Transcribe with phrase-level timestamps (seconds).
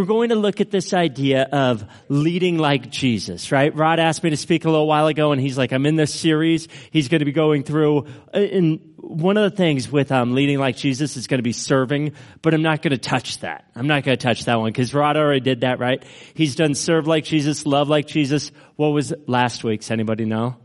[0.00, 3.74] we're going to look at this idea of leading like Jesus, right?
[3.76, 6.14] Rod asked me to speak a little while ago and he's like, I'm in this
[6.14, 6.68] series.
[6.90, 10.76] He's going to be going through, and one of the things with um, leading like
[10.76, 13.66] Jesus is going to be serving, but I'm not going to touch that.
[13.74, 16.02] I'm not going to touch that one because Rod already did that, right?
[16.32, 18.52] He's done serve like Jesus, love like Jesus.
[18.76, 19.90] What was last week's?
[19.90, 20.56] Anybody know?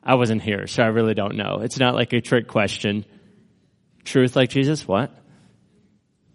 [0.00, 1.58] I wasn't here, so I really don't know.
[1.62, 3.04] It's not like a trick question.
[4.04, 4.86] Truth like Jesus?
[4.86, 5.12] What?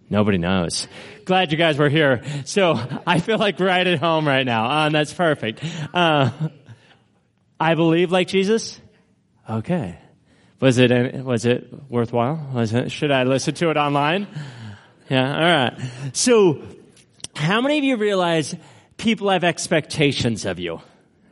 [0.10, 0.88] Nobody knows.
[1.26, 2.24] Glad you guys were here.
[2.46, 4.86] So I feel like right at home right now.
[4.86, 5.64] Um, that's perfect.
[5.94, 6.30] Uh,
[7.60, 8.80] I believe like Jesus.
[9.50, 9.98] Okay.
[10.60, 12.50] Was it was it worthwhile?
[12.54, 12.92] Was it?
[12.92, 14.28] Should I listen to it online?
[15.10, 15.34] Yeah.
[15.34, 15.92] All right.
[16.14, 16.64] So,
[17.36, 18.56] how many of you realize
[18.98, 20.82] people have expectations of you?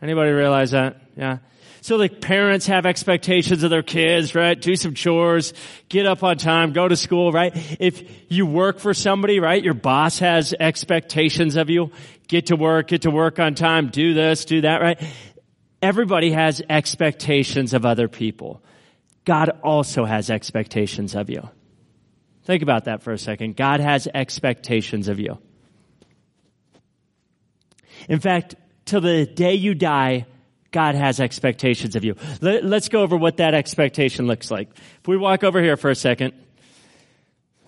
[0.03, 0.97] Anybody realize that?
[1.15, 1.37] Yeah.
[1.79, 4.59] So like parents have expectations of their kids, right?
[4.59, 5.53] Do some chores,
[5.87, 7.53] get up on time, go to school, right?
[7.79, 9.63] If you work for somebody, right?
[9.63, 11.91] Your boss has expectations of you.
[12.27, 15.01] Get to work, get to work on time, do this, do that, right?
[15.81, 18.61] Everybody has expectations of other people.
[19.23, 21.49] God also has expectations of you.
[22.43, 23.55] Think about that for a second.
[23.55, 25.37] God has expectations of you.
[28.09, 28.55] In fact,
[28.85, 30.25] till the day you die,
[30.71, 32.15] God has expectations of you.
[32.41, 34.69] Let, us go over what that expectation looks like.
[35.01, 36.33] If we walk over here for a second,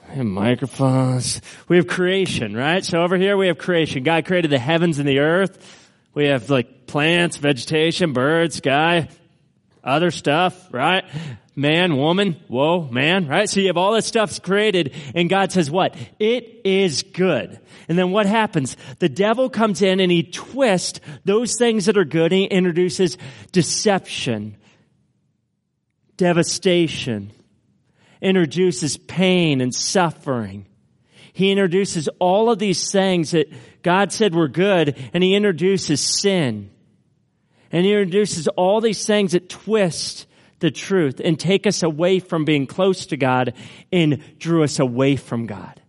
[0.08, 1.42] and microphones.
[1.68, 2.86] We have creation, right?
[2.86, 4.04] So over here we have creation.
[4.04, 5.58] God created the heavens and the earth.
[6.14, 9.10] We have like plants, vegetation, birds, sky,
[9.86, 11.06] other stuff, right?
[11.56, 13.50] Man, woman, whoa, man, right?
[13.50, 15.96] So you have all this stuff created and God says what?
[16.20, 17.60] It is good.
[17.88, 18.76] And then what happens?
[19.00, 23.18] The devil comes in and he twists those things that are good and he introduces
[23.54, 24.58] deception,
[26.18, 27.32] devastation,
[28.22, 30.66] introduces pain and suffering.
[31.32, 33.48] He introduces all of these things that
[33.84, 36.72] God said were good and he introduces sin.
[37.76, 40.28] And he introduces all these things that twist
[40.60, 43.54] the truth and take us away from being close to God
[43.92, 45.82] and drew us away from God.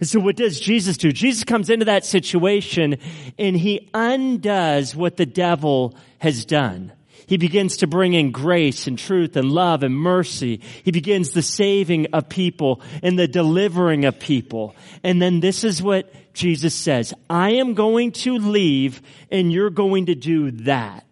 [0.00, 1.12] And so what does Jesus do?
[1.12, 2.96] Jesus comes into that situation
[3.38, 6.90] and he undoes what the devil has done.
[7.28, 10.60] He begins to bring in grace and truth and love and mercy.
[10.82, 14.74] He begins the saving of people and the delivering of people.
[15.04, 17.14] And then this is what Jesus says.
[17.30, 21.04] I am going to leave and you're going to do that.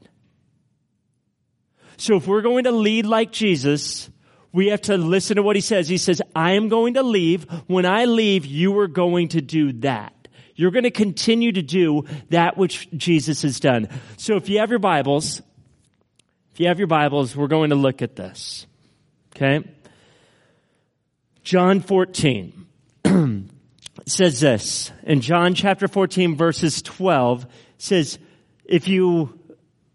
[1.96, 4.10] So if we're going to lead like Jesus,
[4.52, 5.88] we have to listen to what he says.
[5.88, 7.44] He says, I am going to leave.
[7.66, 10.12] When I leave, you are going to do that.
[10.54, 13.88] You're going to continue to do that which Jesus has done.
[14.16, 15.42] So if you have your Bibles,
[16.52, 18.66] if you have your Bibles, we're going to look at this.
[19.34, 19.62] Okay?
[21.44, 22.66] John 14
[24.06, 24.90] says this.
[25.02, 27.46] In John chapter 14 verses 12
[27.76, 28.18] says,
[28.64, 29.38] if you,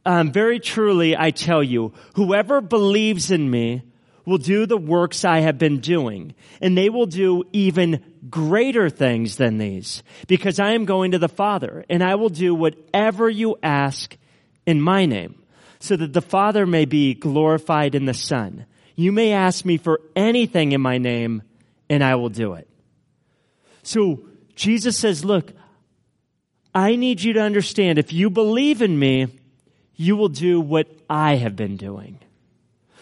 [0.05, 3.83] um, very truly I tell you, whoever believes in me
[4.25, 9.37] will do the works I have been doing, and they will do even greater things
[9.37, 13.57] than these, because I am going to the Father, and I will do whatever you
[13.63, 14.15] ask
[14.65, 15.41] in my name,
[15.79, 18.65] so that the Father may be glorified in the Son.
[18.95, 21.41] You may ask me for anything in my name,
[21.89, 22.69] and I will do it.
[23.81, 24.23] So
[24.55, 25.51] Jesus says, look,
[26.73, 29.27] I need you to understand if you believe in me,
[30.01, 32.17] you will do what I have been doing.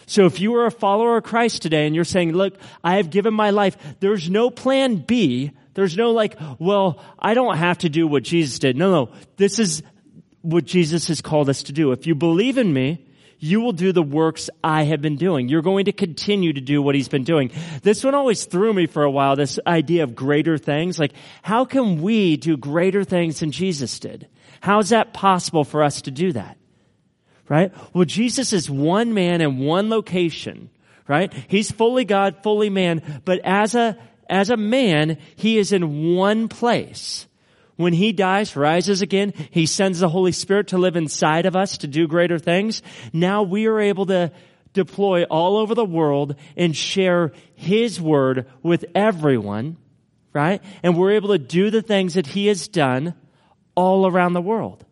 [0.06, 3.10] So if you are a follower of Christ today and you're saying, look, I have
[3.10, 5.52] given my life, there's no plan B.
[5.74, 8.76] There's no like, well, I don't have to do what Jesus did.
[8.76, 9.12] No, no.
[9.36, 9.82] This is
[10.42, 11.92] what Jesus has called us to do.
[11.92, 13.06] If you believe in me,
[13.38, 15.48] you will do the works I have been doing.
[15.48, 17.50] You're going to continue to do what he's been doing.
[17.82, 20.98] This one always threw me for a while, this idea of greater things.
[20.98, 21.12] Like,
[21.42, 24.28] how can we do greater things than Jesus did?
[24.60, 26.58] How is that possible for us to do that?
[27.50, 27.72] Right?
[27.92, 30.70] Well, Jesus is one man in one location,
[31.08, 31.30] right?
[31.48, 33.98] He's fully God, fully man, but as a,
[34.30, 37.26] as a man, he is in one place.
[37.74, 41.78] When he dies, rises again, he sends the Holy Spirit to live inside of us
[41.78, 42.82] to do greater things.
[43.12, 44.30] Now we are able to
[44.72, 49.76] deploy all over the world and share his word with everyone,
[50.32, 50.62] right?
[50.84, 53.14] And we're able to do the things that he has done
[53.74, 54.84] all around the world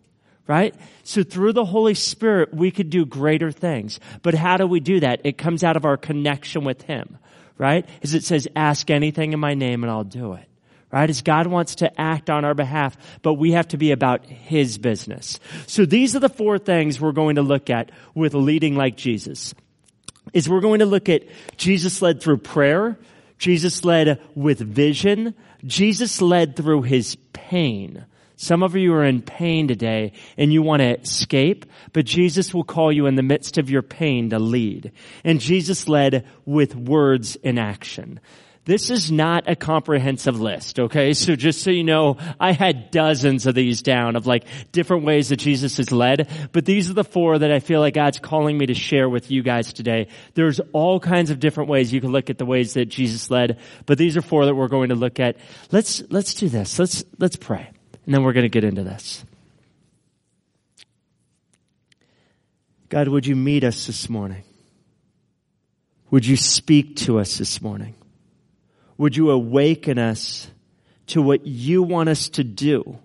[0.49, 0.75] right?
[1.05, 4.01] So through the Holy Spirit, we could do greater things.
[4.23, 5.21] But how do we do that?
[5.23, 7.19] It comes out of our connection with Him,
[7.57, 7.89] right?
[8.03, 10.45] As it says, ask anything in my name and I'll do it.
[10.91, 11.11] Right?
[11.11, 14.79] As God wants to act on our behalf, but we have to be about His
[14.79, 15.39] business.
[15.67, 19.55] So these are the four things we're going to look at with leading like Jesus.
[20.33, 21.25] Is we're going to look at
[21.59, 22.99] Jesus led through prayer,
[23.39, 25.35] Jesus led with vision.
[25.65, 28.05] Jesus led through his pain.
[28.41, 32.63] Some of you are in pain today and you want to escape, but Jesus will
[32.63, 34.93] call you in the midst of your pain to lead.
[35.25, 38.21] And Jesus led with words in action.
[38.65, 41.15] This is not a comprehensive list, okay?
[41.15, 45.31] So just so you know, I had dozens of these down of like different ways
[45.31, 48.57] that Jesus has led, but these are the four that I feel like God's calling
[48.57, 50.07] me to share with you guys today.
[50.35, 53.59] There's all kinds of different ways you can look at the ways that Jesus led,
[53.85, 55.39] but these are four that we're going to look at.
[55.73, 56.79] Let's, let's do this.
[56.79, 57.71] Let's, let's pray.
[58.09, 59.23] And then we're going to get into this.
[62.89, 64.45] God, would you meet us this morning?
[66.11, 67.97] Would you speak to us this morning?
[68.97, 70.51] Would you awaken us
[71.09, 72.99] to what you want us to do?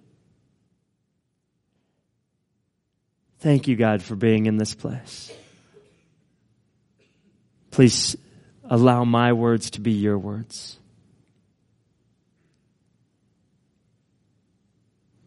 [3.39, 5.33] Thank you, God, for being in this place.
[7.71, 8.15] Please
[8.63, 10.79] allow my words to be your words.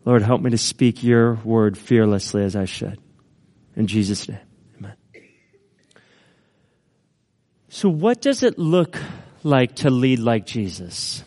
[0.07, 2.99] Lord, help me to speak your word fearlessly as I should.
[3.75, 4.39] In Jesus' name,
[4.79, 4.95] amen.
[7.69, 8.97] So, what does it look
[9.43, 11.25] like to lead like Jesus?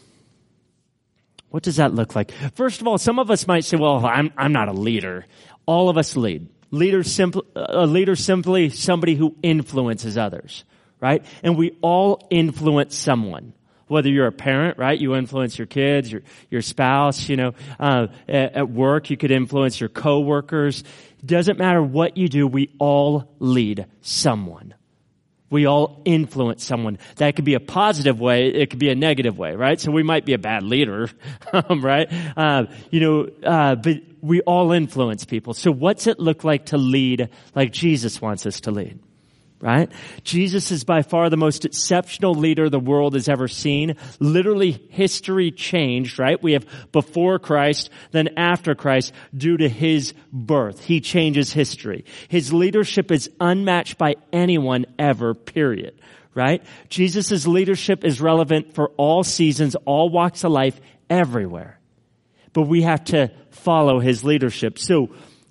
[1.49, 2.31] What does that look like?
[2.55, 5.25] First of all, some of us might say, well, I'm, I'm not a leader.
[5.65, 6.47] All of us lead.
[6.71, 10.63] Leader simply, a leader simply somebody who influences others,
[11.01, 11.25] right?
[11.43, 13.53] And we all influence someone.
[13.89, 14.97] Whether you're a parent, right?
[14.97, 19.31] You influence your kids, your, your spouse, you know, uh, at, at work, you could
[19.31, 20.83] influence your coworkers.
[21.25, 24.73] Doesn't matter what you do, we all lead someone.
[25.49, 26.99] We all influence someone.
[27.15, 28.49] That could be a positive way.
[28.49, 29.81] It could be a negative way, right?
[29.81, 31.09] So we might be a bad leader,
[31.53, 32.07] um, right?
[32.37, 35.53] Uh, you know, uh, but we all influence people.
[35.53, 38.99] So what's it look like to lead like Jesus wants us to lead?
[39.61, 39.91] Right?
[40.23, 43.95] Jesus is by far the most exceptional leader the world has ever seen.
[44.19, 46.41] Literally history changed, right?
[46.41, 50.83] We have before Christ, then after Christ due to his birth.
[50.83, 52.05] He changes history.
[52.29, 55.99] His leadership is unmatched by anyone ever, period.
[56.35, 56.63] Right?
[56.87, 60.79] Jesus' leadership is relevant for all seasons, all walks of life,
[61.09, 61.79] everywhere.
[62.53, 64.79] But we have to follow his leadership.
[64.79, 65.09] So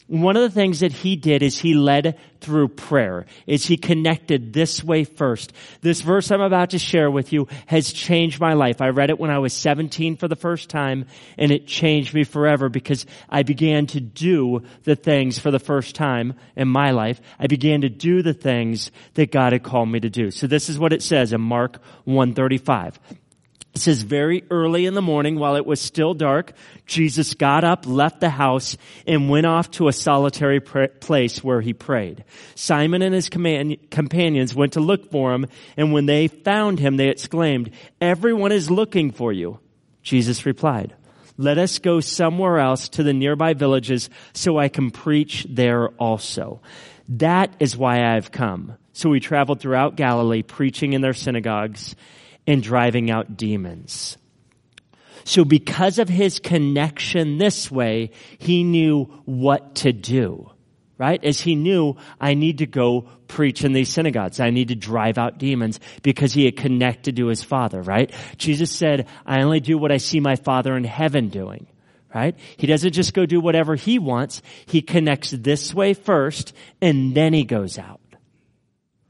[0.08, 4.54] one of the things that he did is he led through prayer, is he connected
[4.54, 5.52] this way first.
[5.82, 8.80] This verse I'm about to share with you has changed my life.
[8.80, 11.04] I read it when I was 17 for the first time
[11.36, 15.94] and it changed me forever because I began to do the things for the first
[15.94, 17.20] time in my life.
[17.38, 20.30] I began to do the things that God had called me to do.
[20.30, 22.98] So this is what it says in Mark 135.
[23.74, 26.52] It says, very early in the morning, while it was still dark,
[26.86, 28.76] Jesus got up, left the house,
[29.06, 32.24] and went off to a solitary place where he prayed.
[32.54, 37.08] Simon and his companions went to look for him, and when they found him, they
[37.08, 37.70] exclaimed,
[38.00, 39.60] Everyone is looking for you.
[40.02, 40.94] Jesus replied,
[41.36, 46.62] Let us go somewhere else to the nearby villages so I can preach there also.
[47.10, 48.76] That is why I have come.
[48.92, 51.94] So he traveled throughout Galilee, preaching in their synagogues
[52.48, 54.16] and driving out demons.
[55.24, 60.50] So because of his connection this way, he knew what to do,
[60.96, 61.22] right?
[61.22, 64.40] As he knew, I need to go preach in these synagogues.
[64.40, 68.10] I need to drive out demons because he had connected to his father, right?
[68.38, 71.66] Jesus said, I only do what I see my father in heaven doing,
[72.14, 72.34] right?
[72.56, 74.40] He doesn't just go do whatever he wants.
[74.64, 78.00] He connects this way first and then he goes out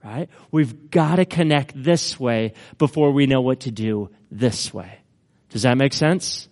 [0.04, 0.28] right?
[0.50, 5.00] We've got to connect this way before we know what to do this way.
[5.50, 6.48] Does that make sense?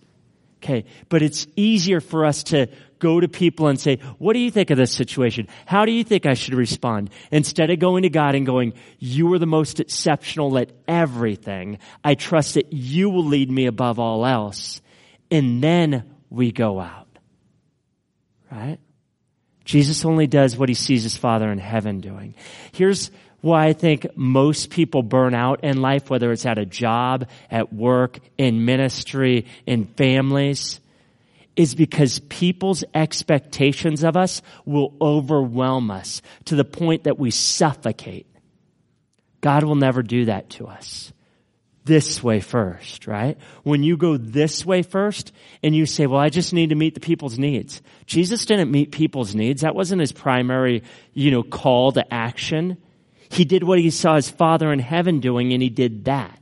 [0.63, 0.85] Okay.
[1.09, 2.67] But it's easier for us to
[2.99, 5.47] go to people and say, what do you think of this situation?
[5.65, 7.11] How do you think I should respond?
[7.31, 11.77] Instead of going to God and going, you are the most exceptional at everything.
[12.03, 14.81] I trust that you will lead me above all else.
[15.29, 17.06] And then we go out.
[19.67, 22.35] Jesus only does what he sees his Father in heaven doing.
[22.71, 27.27] Here's why I think most people burn out in life, whether it's at a job,
[27.51, 30.79] at work, in ministry, in families,
[31.57, 38.25] is because people's expectations of us will overwhelm us to the point that we suffocate.
[39.41, 41.11] God will never do that to us.
[41.87, 43.37] This way first, right?
[43.63, 45.31] When you go this way first
[45.63, 47.81] and you say, well, I just need to meet the people's needs.
[48.05, 49.61] Jesus didn't meet people's needs.
[49.61, 52.77] That wasn't his primary, you know, call to action.
[53.29, 56.37] He did what he saw his Father in heaven doing, and he did that.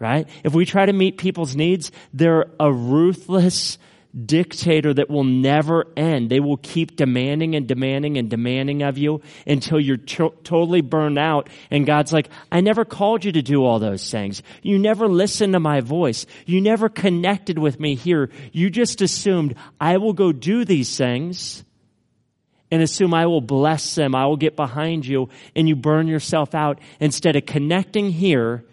[0.00, 0.28] Right?
[0.42, 3.78] If we try to meet people's needs, they're a ruthless,
[4.14, 6.30] dictator that will never end.
[6.30, 11.48] They will keep demanding and demanding and demanding of you until you're totally burned out.
[11.70, 14.42] And God's like, I never called you to do all those things.
[14.62, 16.26] You never listened to my voice.
[16.46, 18.30] You never connected with me here.
[18.52, 21.64] You just assumed I will go do these things
[22.70, 24.14] and assume I will bless them.
[24.14, 28.64] I will get behind you and you burn yourself out instead of connecting here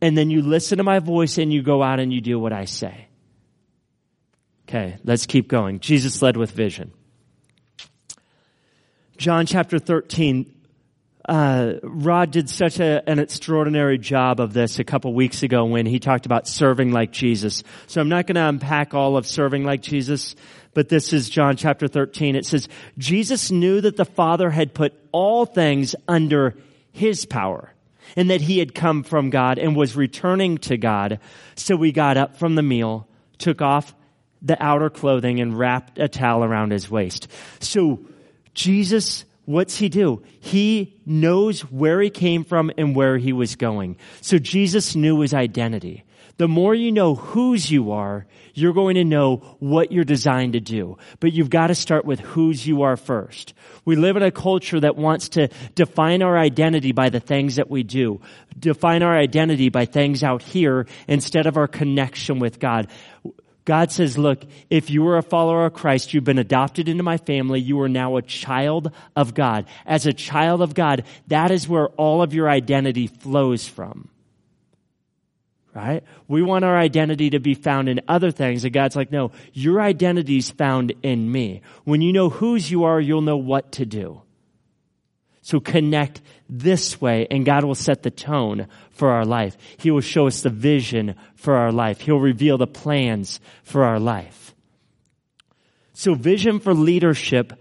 [0.00, 2.52] and then you listen to my voice and you go out and you do what
[2.52, 3.06] I say.
[4.74, 5.80] Okay, let's keep going.
[5.80, 6.92] Jesus led with vision.
[9.18, 10.50] John chapter 13,
[11.28, 15.84] uh, Rod did such a, an extraordinary job of this a couple weeks ago when
[15.84, 17.62] he talked about serving like Jesus.
[17.86, 20.34] So I'm not going to unpack all of serving like Jesus,
[20.72, 22.34] but this is John chapter 13.
[22.34, 26.56] It says, Jesus knew that the Father had put all things under
[26.92, 27.74] his power
[28.16, 31.20] and that he had come from God and was returning to God.
[31.56, 33.94] So we got up from the meal, took off
[34.42, 37.28] the outer clothing and wrapped a towel around his waist.
[37.60, 38.00] So
[38.54, 40.22] Jesus, what's he do?
[40.40, 43.96] He knows where he came from and where he was going.
[44.20, 46.04] So Jesus knew his identity.
[46.38, 50.60] The more you know whose you are, you're going to know what you're designed to
[50.60, 50.98] do.
[51.20, 53.54] But you've got to start with whose you are first.
[53.84, 57.70] We live in a culture that wants to define our identity by the things that
[57.70, 58.20] we do,
[58.58, 62.88] define our identity by things out here instead of our connection with God.
[63.64, 67.16] God says, look, if you are a follower of Christ, you've been adopted into my
[67.16, 69.66] family, you are now a child of God.
[69.86, 74.08] As a child of God, that is where all of your identity flows from.
[75.74, 76.02] Right?
[76.28, 79.80] We want our identity to be found in other things, and God's like, no, your
[79.80, 81.62] identity is found in me.
[81.84, 84.22] When you know whose you are, you'll know what to do.
[85.42, 89.56] So connect this way and God will set the tone for our life.
[89.76, 92.00] He will show us the vision for our life.
[92.00, 94.54] He'll reveal the plans for our life.
[95.94, 97.52] So vision for leadership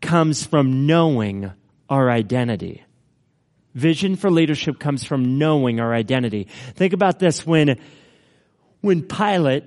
[0.00, 1.52] comes from knowing
[1.88, 2.82] our identity.
[3.74, 6.48] Vision for leadership comes from knowing our identity.
[6.74, 7.78] Think about this when,
[8.80, 9.64] when Pilate,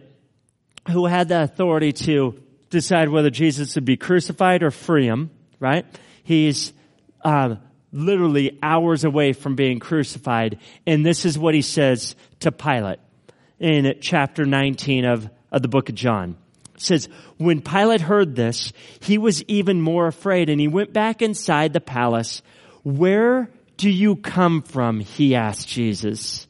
[0.89, 2.41] who had the authority to
[2.71, 5.85] decide whether Jesus would be crucified or free him, right?
[6.23, 6.73] He's
[7.23, 7.55] uh,
[7.91, 10.59] literally hours away from being crucified.
[10.85, 12.99] And this is what he says to Pilate
[13.59, 16.37] in chapter 19 of, of the book of John.
[16.75, 21.21] It says, when Pilate heard this, he was even more afraid and he went back
[21.21, 22.41] inside the palace.
[22.83, 24.99] Where do you come from?
[24.99, 26.47] He asked Jesus.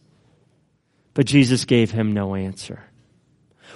[1.13, 2.83] But Jesus gave him no answer.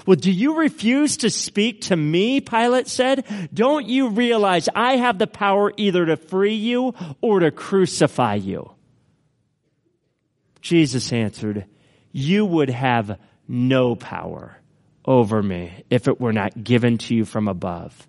[0.05, 2.41] Well, do you refuse to speak to me?
[2.41, 3.49] Pilate said.
[3.53, 8.71] Don't you realize I have the power either to free you or to crucify you?
[10.61, 11.65] Jesus answered,
[12.11, 14.57] you would have no power
[15.05, 18.07] over me if it were not given to you from above.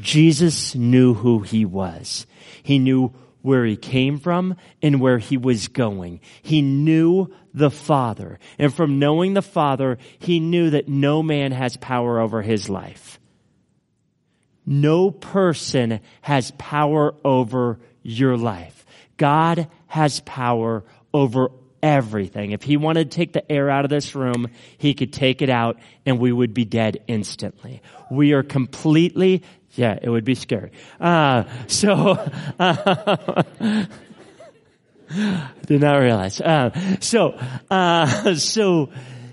[0.00, 2.26] Jesus knew who he was.
[2.62, 6.20] He knew where he came from and where he was going.
[6.42, 8.38] He knew the Father.
[8.58, 13.18] And from knowing the Father, he knew that no man has power over his life.
[14.66, 18.84] No person has power over your life.
[19.16, 21.50] God has power over
[21.82, 22.52] everything.
[22.52, 25.50] If he wanted to take the air out of this room, he could take it
[25.50, 27.82] out and we would be dead instantly.
[28.10, 29.42] We are completely
[29.74, 30.72] yeah, it would be scary.
[30.98, 32.18] Uh, so,
[32.58, 33.42] uh,
[35.66, 36.40] did not realize.
[36.40, 37.38] Uh, so,
[37.70, 38.90] uh, so,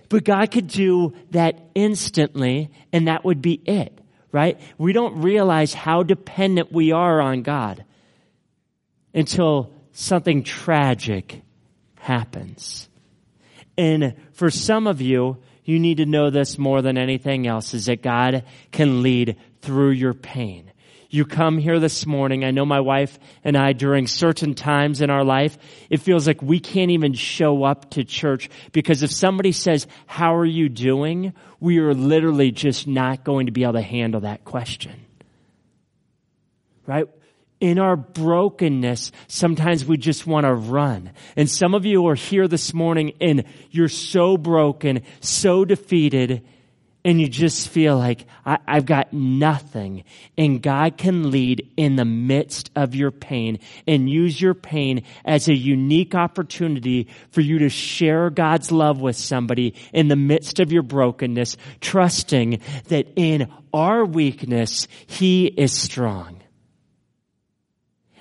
[0.10, 3.98] but God could do that instantly, and that would be it,
[4.32, 4.60] right?
[4.78, 7.84] We don't realize how dependent we are on God
[9.14, 11.42] until something tragic
[11.96, 12.88] happens.
[13.78, 17.88] And for some of you, you need to know this more than anything else is
[17.88, 20.72] that God can lead through your pain.
[21.10, 22.44] You come here this morning.
[22.44, 25.58] I know my wife and I during certain times in our life,
[25.90, 30.36] it feels like we can't even show up to church because if somebody says, how
[30.36, 31.34] are you doing?
[31.60, 35.06] We are literally just not going to be able to handle that question.
[36.86, 37.08] Right?
[37.60, 41.12] in our brokenness, sometimes we just want to run.
[41.36, 46.46] And some of you are here this morning and you're so broken, so defeated,
[47.08, 50.04] and you just feel like, I, have got nothing.
[50.38, 55.48] And God can lead in the midst of your pain and use your pain as
[55.48, 60.74] a unique opportunity for you to share God's love with somebody in the midst of
[60.74, 62.60] your brokenness, trusting
[62.90, 66.42] that in our weakness, He is strong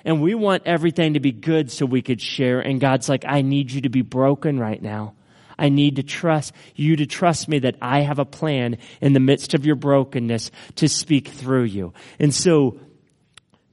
[0.05, 2.61] and we want everything to be good so we could share.
[2.61, 5.15] And God's like, I need you to be broken right now.
[5.57, 9.19] I need to trust you to trust me that I have a plan in the
[9.19, 11.93] midst of your brokenness to speak through you.
[12.19, 12.79] And so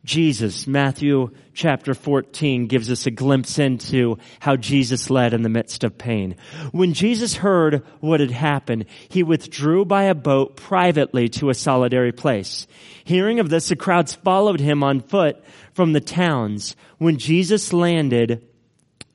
[0.05, 5.83] Jesus, Matthew chapter 14 gives us a glimpse into how Jesus led in the midst
[5.83, 6.37] of pain.
[6.73, 12.13] When Jesus heard what had happened, he withdrew by a boat privately to a solitary
[12.13, 12.67] place.
[13.05, 16.77] Hearing of this, the crowds followed him on foot from the towns.
[16.99, 18.47] When Jesus landed,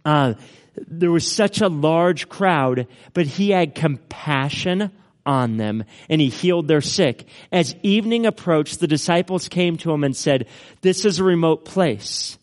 [0.04, 0.34] uh,
[0.88, 4.92] there was such a large crowd, but he had compassion
[5.26, 7.28] on them and he healed their sick.
[7.52, 10.48] As evening approached, the disciples came to him and said,
[10.82, 12.38] this is a remote place.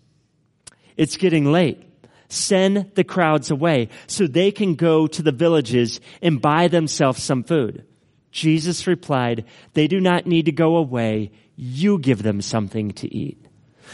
[0.97, 1.83] It's getting late.
[2.29, 7.45] Send the crowds away so they can go to the villages and buy themselves some
[7.45, 7.85] food.
[8.33, 11.31] Jesus replied, they do not need to go away.
[11.55, 13.46] You give them something to eat.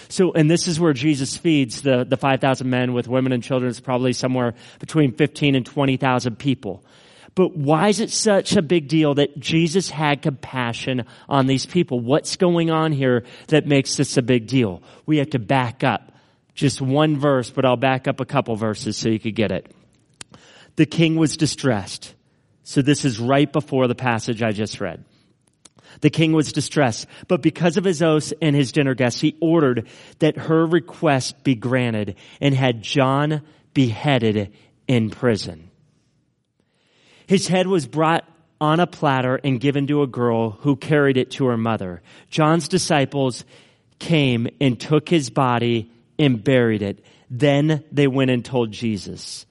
[0.08, 3.70] So, and this is where Jesus feeds the, the 5,000 men with women and children.
[3.70, 6.84] It's probably somewhere between 15 and 20,000 people.
[7.34, 12.00] But why is it such a big deal that Jesus had compassion on these people?
[12.00, 14.82] What's going on here that makes this a big deal?
[15.06, 16.12] We have to back up
[16.54, 19.74] just one verse, but I'll back up a couple verses so you could get it.
[20.76, 22.14] The king was distressed.
[22.64, 25.04] So this is right before the passage I just read.
[26.00, 29.86] The king was distressed, but because of his oaths and his dinner guests, he ordered
[30.18, 33.42] that her request be granted and had John
[33.74, 34.52] beheaded
[34.88, 35.70] in prison.
[37.26, 38.28] His head was brought
[38.60, 42.02] on a platter and given to a girl who carried it to her mother.
[42.30, 43.44] John's disciples
[43.98, 47.04] came and took his body and buried it.
[47.30, 49.46] Then they went and told Jesus.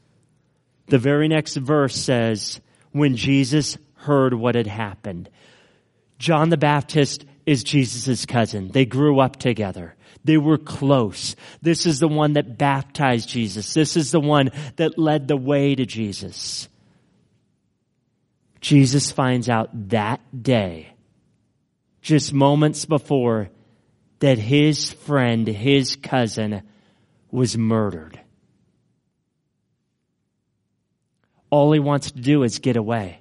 [0.88, 5.30] The very next verse says, when Jesus heard what had happened.
[6.22, 8.68] John the Baptist is Jesus' cousin.
[8.68, 9.96] They grew up together.
[10.24, 11.36] They were close.
[11.64, 13.74] This is the one that baptized Jesus.
[13.74, 16.70] This is the one that led the way to Jesus.
[18.60, 20.94] Jesus finds out that day,
[22.04, 23.50] just moments before,
[24.20, 26.62] that his friend, his cousin,
[27.32, 28.22] was murdered.
[31.50, 33.21] All he wants to do is get away.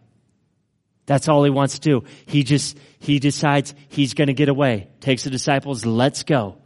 [1.10, 2.04] That's all he wants to do.
[2.24, 4.86] He just, he decides he's going to get away.
[5.00, 6.58] Takes the disciples, let's go.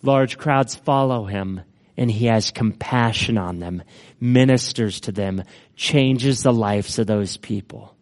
[0.00, 1.62] Large crowds follow him
[1.96, 3.82] and he has compassion on them,
[4.20, 5.42] ministers to them,
[5.74, 7.96] changes the lives of those people.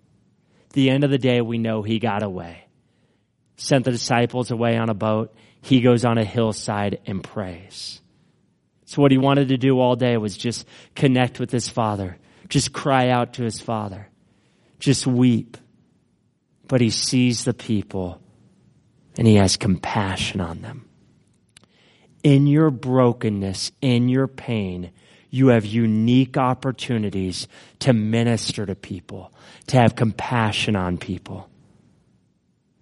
[0.75, 2.67] The end of the day, we know he got away.
[3.57, 5.35] Sent the disciples away on a boat.
[5.63, 8.03] He goes on a hillside and prays.
[8.85, 12.19] So what he wanted to do all day was just connect with his father.
[12.51, 14.10] Just cry out to his father.
[14.81, 15.57] Just weep.
[16.67, 18.21] But he sees the people
[19.17, 20.91] and he has compassion on them
[22.23, 24.91] in your brokenness, in your pain,
[25.31, 27.49] you have unique opportunities
[27.81, 29.33] to minister to people,
[29.69, 31.49] to have compassion on people.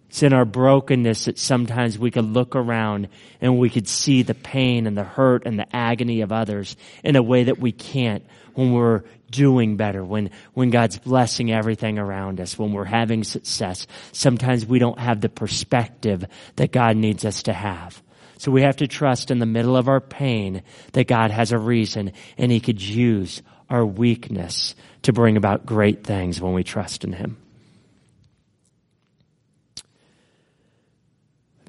[0.09, 3.09] It's in our brokenness that sometimes we could look around
[3.43, 7.15] and we could see the pain and the hurt and the agony of others in
[7.15, 12.41] a way that we can't when we're doing better, when, when God's blessing everything around
[12.41, 13.87] us, when we're having success.
[14.13, 16.25] Sometimes we don't have the perspective
[16.57, 18.03] that God needs us to have.
[18.39, 20.63] So we have to trust in the middle of our pain
[20.93, 26.05] that God has a reason and He could use our weakness to bring about great
[26.05, 27.37] things when we trust in Him.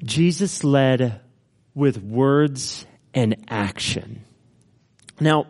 [0.02, 1.20] Jesus led
[1.74, 4.24] with words and action.
[5.18, 5.46] Now,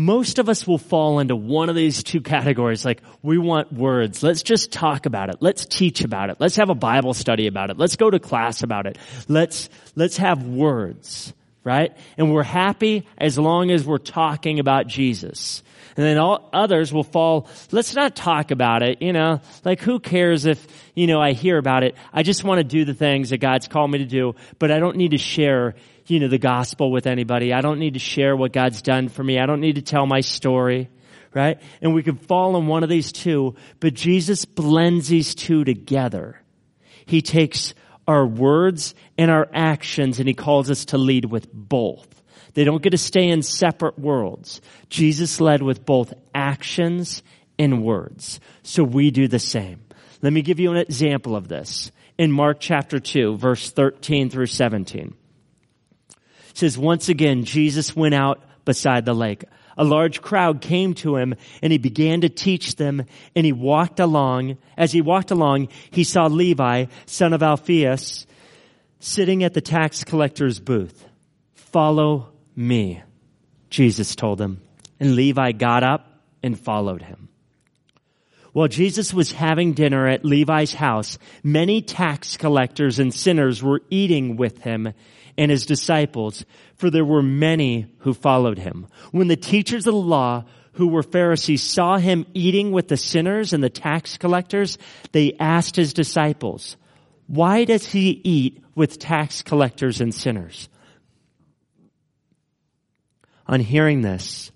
[0.00, 2.86] most of us will fall into one of these two categories.
[2.86, 4.22] Like, we want words.
[4.22, 5.36] Let's just talk about it.
[5.40, 6.38] Let's teach about it.
[6.40, 7.76] Let's have a Bible study about it.
[7.76, 8.96] Let's go to class about it.
[9.28, 11.34] Let's, let's have words,
[11.64, 11.94] right?
[12.16, 15.62] And we're happy as long as we're talking about Jesus.
[15.98, 20.00] And then all others will fall, let's not talk about it, you know, like who
[20.00, 21.94] cares if, you know, I hear about it.
[22.10, 24.78] I just want to do the things that God's called me to do, but I
[24.78, 25.74] don't need to share
[26.10, 27.52] you know, the gospel with anybody.
[27.52, 29.38] I don't need to share what God's done for me.
[29.38, 30.88] I don't need to tell my story,
[31.34, 31.60] right?
[31.80, 36.40] And we can fall in one of these two, but Jesus blends these two together.
[37.06, 37.74] He takes
[38.06, 42.06] our words and our actions and he calls us to lead with both.
[42.54, 44.60] They don't get to stay in separate worlds.
[44.88, 47.22] Jesus led with both actions
[47.58, 48.40] and words.
[48.62, 49.82] So we do the same.
[50.22, 54.46] Let me give you an example of this in Mark chapter 2, verse 13 through
[54.46, 55.14] 17
[56.54, 59.44] says, once again, Jesus went out beside the lake.
[59.76, 63.98] A large crowd came to him and he began to teach them and he walked
[63.98, 64.58] along.
[64.76, 68.26] As he walked along, he saw Levi, son of Alphaeus,
[68.98, 71.06] sitting at the tax collector's booth.
[71.54, 73.02] Follow me,
[73.70, 74.60] Jesus told him.
[74.98, 76.06] And Levi got up
[76.42, 77.28] and followed him.
[78.52, 84.36] While Jesus was having dinner at Levi's house, many tax collectors and sinners were eating
[84.36, 84.92] with him
[85.40, 86.44] and his disciples,
[86.76, 88.86] for there were many who followed him.
[89.10, 93.54] When the teachers of the law who were Pharisees saw him eating with the sinners
[93.54, 94.76] and the tax collectors,
[95.12, 96.76] they asked his disciples,
[97.26, 100.68] why does he eat with tax collectors and sinners?
[103.46, 104.52] On hearing this,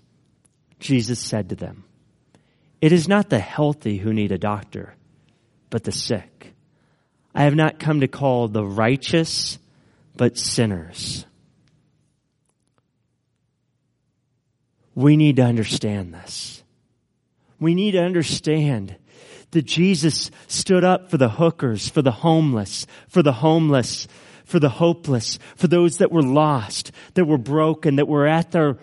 [0.79, 1.85] Jesus said to them,
[2.79, 4.93] It is not the healthy who need a doctor,
[5.71, 6.53] but the sick.
[7.33, 9.57] I have not come to call the righteous,
[10.17, 11.25] but sinners.
[14.93, 16.63] We need to understand this.
[17.59, 18.95] We need to understand
[19.51, 24.07] that Jesus stood up for the hookers, for the homeless, for the homeless,
[24.45, 28.77] for the hopeless, for those that were lost, that were broken, that were at their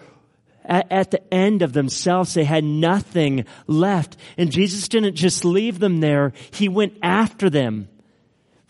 [0.65, 2.35] at, the end of themselves.
[2.35, 4.17] They had nothing left.
[4.37, 6.33] And Jesus didn't just leave them there.
[6.53, 7.89] He went after them.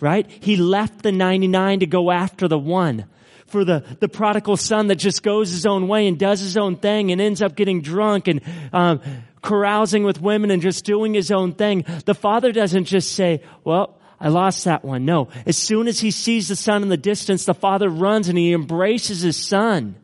[0.02, 0.28] Right?
[0.28, 3.04] He left the 99 to go after the one.
[3.46, 6.74] For the, the prodigal son that just goes his own way and does his own
[6.74, 8.40] thing and ends up getting drunk and
[8.72, 9.00] um,
[9.42, 11.84] carousing with women and just doing his own thing.
[12.04, 15.04] The father doesn't just say, well, I lost that one.
[15.04, 15.28] No.
[15.46, 18.52] As soon as he sees the son in the distance, the father runs and he
[18.52, 19.94] embraces his son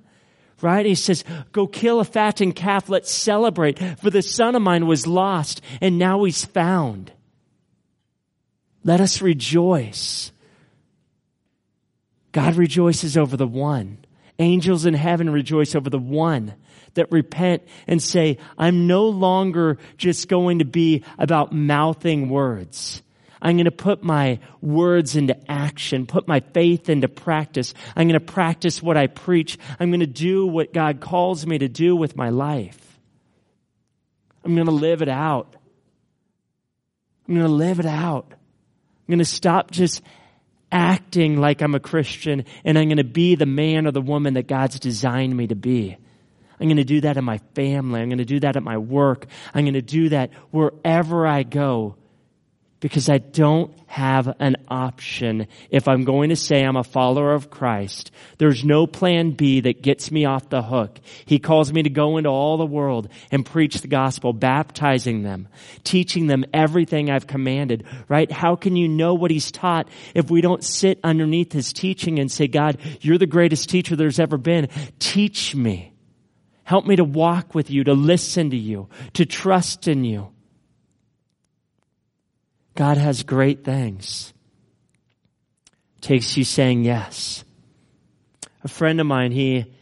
[0.61, 0.87] right?
[0.87, 2.88] He says, go kill a fattened calf.
[2.88, 3.78] Let's celebrate.
[4.00, 7.12] For the son of mine was lost and now he's found.
[8.88, 10.33] Let us rejoice.
[12.33, 13.98] God rejoices over the one.
[14.38, 16.55] Angels in heaven rejoice over the one
[16.94, 23.03] that repent and say, I'm no longer just going to be about mouthing words.
[23.42, 27.74] I'm going to put my words into action, put my faith into practice.
[27.94, 29.59] I'm going to practice what I preach.
[29.79, 32.98] I'm going to do what God calls me to do with my life.
[34.46, 35.57] I'm going to live it out.
[37.29, 38.33] I'm going to live it out.
[39.09, 40.03] I'm going to stop just
[40.71, 44.35] acting like I'm a Christian and I'm going to be the man or the woman
[44.35, 45.97] that God's designed me to be.
[46.61, 48.03] I'm going to do that in my family.
[48.03, 49.27] I'm going to do that at my work.
[49.55, 51.97] I'm going to do that wherever I go
[52.80, 57.50] because I don't have an option if I'm going to say I'm a follower of
[57.50, 58.10] Christ.
[58.38, 61.00] There's no plan B that gets me off the hook.
[61.24, 65.48] He calls me to go into all the world and preach the gospel, baptizing them,
[65.82, 68.30] teaching them everything I've commanded, right?
[68.30, 72.30] How can you know what he's taught if we don't sit underneath his teaching and
[72.30, 74.68] say, God, you're the greatest teacher there's ever been.
[74.98, 75.92] Teach me.
[76.62, 80.28] Help me to walk with you, to listen to you, to trust in you.
[82.78, 84.32] God has great things.
[86.00, 87.42] Takes you saying yes.
[88.62, 89.74] A friend of mine, he,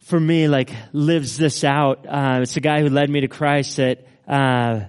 [0.00, 2.04] for me, like, lives this out.
[2.04, 4.86] Uh, it's a guy who led me to Christ that, uh,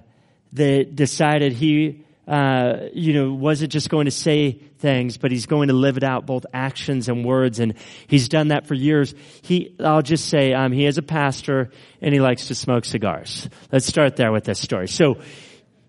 [0.54, 5.68] that decided he, uh, you know, wasn't just going to say things, but he's going
[5.68, 7.60] to live it out, both actions and words.
[7.60, 7.74] And
[8.08, 9.14] he's done that for years.
[9.42, 11.70] He, I'll just say, um, he is a pastor
[12.02, 13.48] and he likes to smoke cigars.
[13.70, 14.88] Let's start there with this story.
[14.88, 15.18] So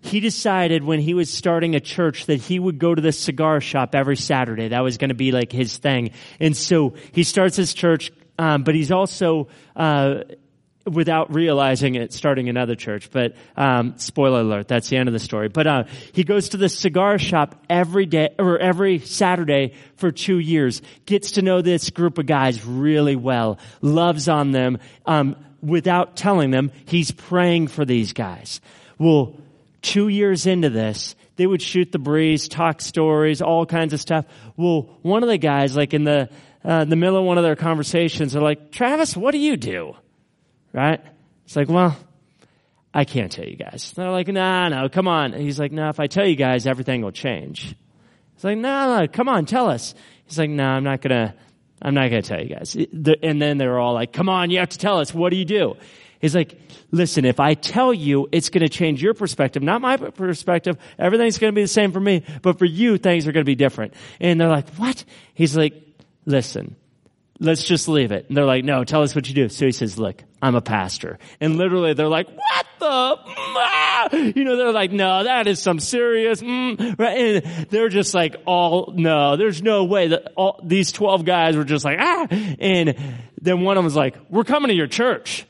[0.00, 3.60] he decided when he was starting a church that he would go to the cigar
[3.60, 4.68] shop every Saturday.
[4.68, 6.12] That was going to be like his thing.
[6.38, 10.22] And so he starts his church, um, but he's also, uh,
[10.86, 13.10] without realizing it, starting another church.
[13.10, 15.48] But um, spoiler alert, that's the end of the story.
[15.48, 20.38] But uh, he goes to the cigar shop every day or every Saturday for two
[20.38, 20.80] years.
[21.04, 23.58] Gets to know this group of guys really well.
[23.82, 24.78] Loves on them.
[25.04, 28.62] Um, without telling them, he's praying for these guys.
[28.98, 29.34] Well,
[29.82, 34.26] two years into this, they would shoot the breeze, talk stories, all kinds of stuff.
[34.56, 36.28] Well, one of the guys, like in the,
[36.64, 39.94] uh, the middle of one of their conversations, they're like, Travis, what do you do?
[40.72, 41.00] Right?
[41.44, 41.96] It's like, well,
[42.92, 43.92] I can't tell you guys.
[43.96, 45.32] They're like, nah, no, come on.
[45.32, 47.74] And he's like, no, if I tell you guys, everything will change.
[48.34, 49.94] He's like, no, no, come on, tell us.
[50.26, 51.34] He's like, no, I'm not gonna,
[51.80, 52.76] I'm not gonna tell you guys.
[52.76, 55.14] And then they're all like, come on, you have to tell us.
[55.14, 55.76] What do you do?
[56.20, 59.96] He's like, listen, if I tell you, it's going to change your perspective, not my
[59.96, 60.76] perspective.
[60.98, 63.50] Everything's going to be the same for me, but for you, things are going to
[63.50, 63.94] be different.
[64.20, 65.02] And they're like, what?
[65.32, 65.74] He's like,
[66.26, 66.76] listen,
[67.38, 68.26] let's just leave it.
[68.28, 69.48] And they're like, no, tell us what you do.
[69.48, 71.18] So he says, look, I'm a pastor.
[71.40, 72.86] And literally they're like, what the?
[72.86, 74.14] Ah!
[74.14, 76.98] You know, they're like, no, that is some serious, mm.
[76.98, 77.18] right?
[77.18, 81.64] And they're just like, all, no, there's no way that all, these 12 guys were
[81.64, 82.26] just like, ah.
[82.30, 82.94] And
[83.40, 85.46] then one of them was like, we're coming to your church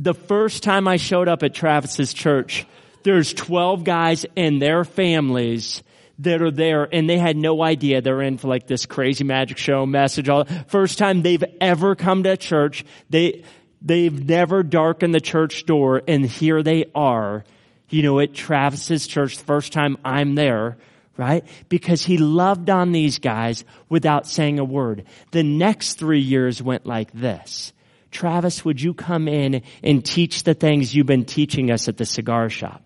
[0.00, 2.66] the first time I showed up at Travis's church,
[3.02, 5.82] there's 12 guys and their families
[6.20, 9.56] that are there and they had no idea they're in for like this crazy magic
[9.56, 13.44] show message all first time they've ever come to church they
[13.80, 17.44] They've never darkened the church door and here they are,
[17.88, 20.76] you know, at Travis's church, the first time I'm there,
[21.16, 21.44] right?
[21.68, 25.04] Because he loved on these guys without saying a word.
[25.30, 27.72] The next three years went like this.
[28.10, 32.06] Travis, would you come in and teach the things you've been teaching us at the
[32.06, 32.82] cigar shop?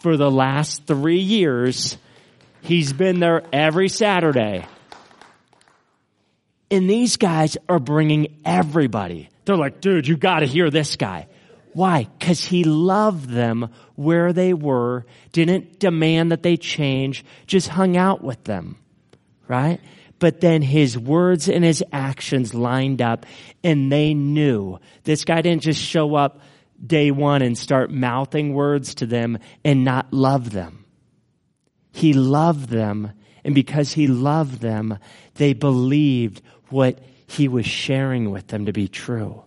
[0.00, 1.96] For the last three years,
[2.62, 4.66] he's been there every Saturday.
[6.70, 9.28] And these guys are bringing everybody.
[9.44, 11.28] They're like, dude, you gotta hear this guy.
[11.72, 12.08] Why?
[12.20, 18.22] Cause he loved them where they were, didn't demand that they change, just hung out
[18.22, 18.76] with them.
[19.46, 19.80] Right?
[20.18, 23.26] But then his words and his actions lined up
[23.62, 26.40] and they knew this guy didn't just show up
[26.84, 30.84] day one and start mouthing words to them and not love them.
[31.92, 33.12] He loved them
[33.44, 34.98] and because he loved them,
[35.34, 39.44] they believed what he was sharing with them to be true.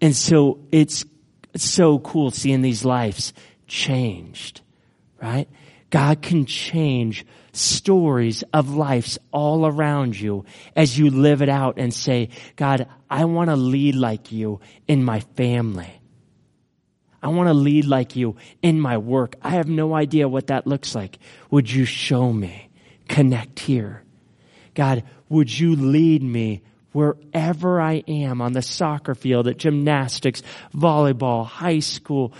[0.00, 1.04] And so it's
[1.56, 3.32] so cool seeing these lives
[3.66, 4.60] changed,
[5.20, 5.48] right?
[5.90, 10.44] God can change stories of lives all around you
[10.76, 15.04] as you live it out and say, God, I want to lead like you in
[15.04, 16.00] my family.
[17.22, 19.36] I want to lead like you in my work.
[19.42, 21.18] I have no idea what that looks like.
[21.50, 22.70] Would you show me?
[23.08, 24.02] Connect here.
[24.74, 30.42] God, would you lead me wherever I am on the soccer field, at gymnastics,
[30.74, 32.32] volleyball, high school,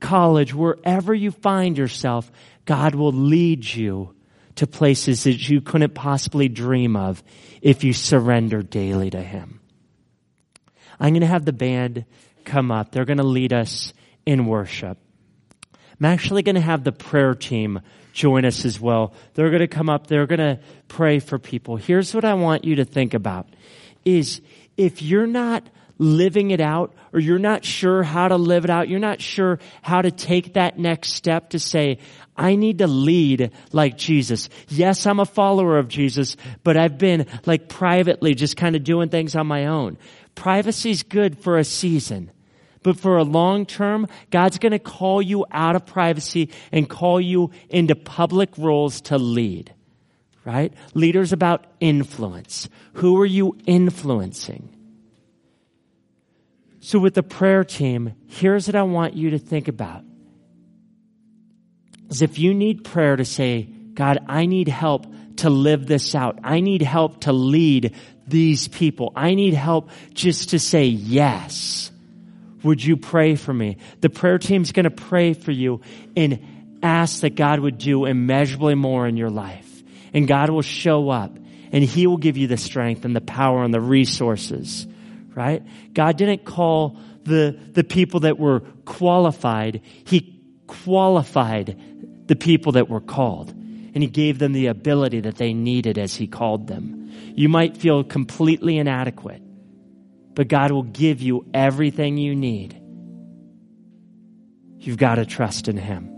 [0.00, 2.30] college, wherever you find yourself,
[2.64, 4.15] God will lead you
[4.56, 7.22] to places that you couldn't possibly dream of
[7.62, 9.60] if you surrender daily to Him.
[10.98, 12.04] I'm going to have the band
[12.44, 12.90] come up.
[12.90, 13.92] They're going to lead us
[14.24, 14.98] in worship.
[15.98, 17.80] I'm actually going to have the prayer team
[18.12, 19.14] join us as well.
[19.34, 20.06] They're going to come up.
[20.06, 21.76] They're going to pray for people.
[21.76, 23.48] Here's what I want you to think about
[24.04, 24.40] is
[24.76, 28.88] if you're not living it out or you're not sure how to live it out,
[28.88, 31.98] you're not sure how to take that next step to say,
[32.36, 34.48] I need to lead like Jesus.
[34.68, 39.08] Yes, I'm a follower of Jesus, but I've been like privately just kind of doing
[39.08, 39.96] things on my own.
[40.34, 42.30] Privacy's good for a season.
[42.82, 47.20] But for a long term, God's going to call you out of privacy and call
[47.20, 49.72] you into public roles to lead
[50.46, 50.72] right?
[50.94, 52.68] Leaders about influence.
[52.94, 54.75] Who are you influencing?
[56.86, 60.04] So with the prayer team, here's what I want you to think about.
[62.10, 65.04] Is if you need prayer to say, God, I need help
[65.38, 66.38] to live this out.
[66.44, 67.96] I need help to lead
[68.28, 69.12] these people.
[69.16, 71.90] I need help just to say yes.
[72.62, 73.78] Would you pray for me?
[74.00, 75.80] The prayer team's going to pray for you
[76.16, 79.82] and ask that God would do immeasurably more in your life
[80.14, 81.36] and God will show up
[81.72, 84.86] and He will give you the strength and the power and the resources,
[85.36, 85.62] right?
[85.92, 89.82] God didn't call the, the people that were qualified.
[90.04, 91.78] He qualified
[92.26, 96.14] the people that were called and He gave them the ability that they needed as
[96.14, 97.12] He called them.
[97.34, 99.42] You might feel completely inadequate,
[100.34, 102.80] but God will give you everything you need.
[104.78, 106.12] You've got to trust in Him.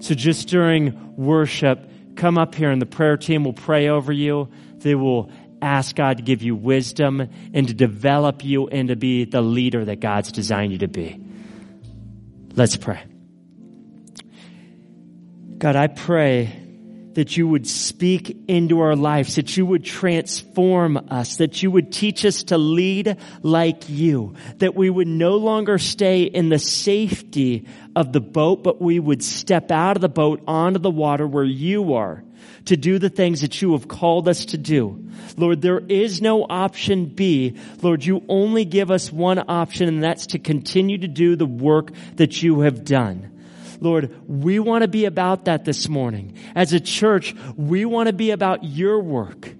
[0.00, 4.48] So just during worship, come up here and the prayer team will pray over you.
[4.76, 5.30] They will
[5.60, 9.84] ask God to give you wisdom and to develop you and to be the leader
[9.84, 11.20] that God's designed you to be.
[12.54, 13.02] Let's pray.
[15.58, 16.60] God, I pray
[17.14, 21.92] that you would speak into our lives, that you would transform us, that you would
[21.92, 27.66] teach us to lead like you, that we would no longer stay in the safety
[27.94, 31.44] of the boat, but we would step out of the boat onto the water where
[31.44, 32.22] you are
[32.66, 35.04] to do the things that you have called us to do.
[35.36, 37.56] Lord, there is no option B.
[37.82, 41.90] Lord, you only give us one option and that's to continue to do the work
[42.16, 43.30] that you have done.
[43.80, 46.38] Lord, we want to be about that this morning.
[46.54, 49.52] As a church, we want to be about your work.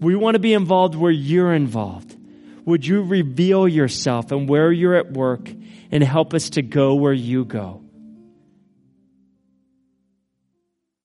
[0.00, 2.16] We want to be involved where you're involved.
[2.64, 5.50] Would you reveal yourself and where you're at work
[5.90, 7.82] and help us to go where you go?